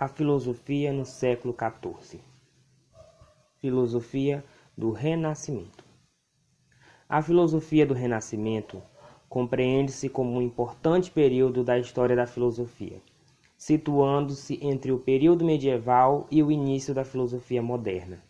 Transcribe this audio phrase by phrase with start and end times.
[0.00, 2.20] A filosofia no século XIV.
[3.56, 4.44] Filosofia
[4.76, 5.84] do Renascimento.
[7.08, 8.80] A filosofia do Renascimento
[9.28, 13.02] compreende-se como um importante período da história da filosofia,
[13.56, 18.22] situando-se entre o período medieval e o início da filosofia moderna.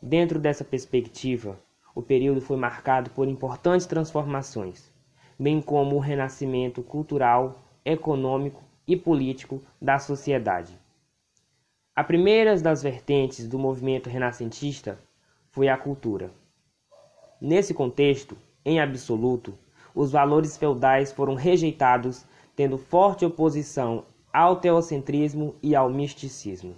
[0.00, 1.58] Dentro dessa perspectiva,
[1.96, 4.88] o período foi marcado por importantes transformações,
[5.36, 10.76] bem como o renascimento cultural, econômico e político da sociedade.
[11.94, 14.98] A primeira das vertentes do movimento renascentista
[15.52, 16.32] foi a cultura.
[17.40, 19.56] Nesse contexto, em absoluto,
[19.94, 26.74] os valores feudais foram rejeitados, tendo forte oposição ao teocentrismo e ao misticismo.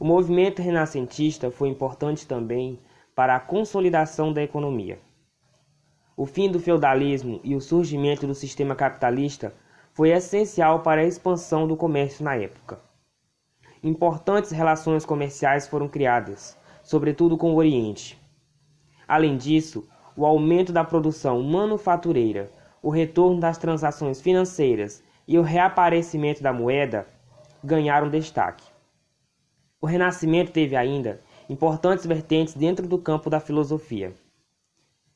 [0.00, 2.80] O movimento renascentista foi importante também
[3.14, 4.98] para a consolidação da economia.
[6.16, 9.54] O fim do feudalismo e o surgimento do sistema capitalista
[9.96, 12.78] foi essencial para a expansão do comércio na época.
[13.82, 18.20] Importantes relações comerciais foram criadas, sobretudo com o Oriente.
[19.08, 26.42] Além disso, o aumento da produção manufatureira, o retorno das transações financeiras e o reaparecimento
[26.42, 27.08] da moeda
[27.64, 28.66] ganharam destaque.
[29.80, 34.12] O Renascimento teve ainda importantes vertentes dentro do campo da filosofia.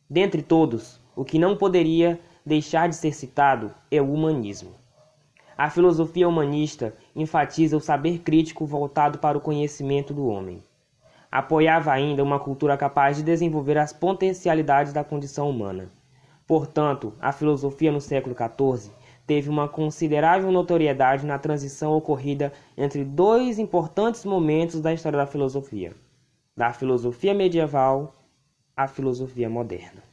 [0.08, 4.74] Dentre todos, o que não poderia deixar de ser citado é o humanismo.
[5.56, 10.62] A filosofia humanista enfatiza o saber crítico voltado para o conhecimento do homem.
[11.30, 15.90] Apoiava ainda uma cultura capaz de desenvolver as potencialidades da condição humana.
[16.46, 18.90] Portanto, a filosofia no século XIV
[19.26, 25.94] teve uma considerável notoriedade na transição ocorrida entre dois importantes momentos da história da filosofia:
[26.56, 28.12] da filosofia medieval
[28.76, 30.09] à filosofia moderna.